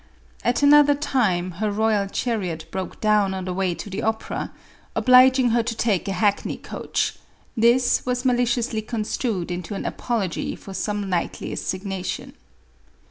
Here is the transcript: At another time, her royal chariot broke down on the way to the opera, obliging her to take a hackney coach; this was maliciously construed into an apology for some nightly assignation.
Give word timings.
At 0.43 0.63
another 0.63 0.95
time, 0.95 1.51
her 1.61 1.69
royal 1.69 2.07
chariot 2.07 2.65
broke 2.71 2.99
down 2.99 3.35
on 3.35 3.45
the 3.45 3.53
way 3.53 3.75
to 3.75 3.87
the 3.87 4.01
opera, 4.01 4.51
obliging 4.95 5.51
her 5.51 5.61
to 5.61 5.75
take 5.75 6.07
a 6.07 6.11
hackney 6.13 6.57
coach; 6.57 7.13
this 7.55 8.03
was 8.03 8.25
maliciously 8.25 8.81
construed 8.81 9.51
into 9.51 9.75
an 9.75 9.85
apology 9.85 10.55
for 10.55 10.73
some 10.73 11.07
nightly 11.07 11.53
assignation. 11.53 12.33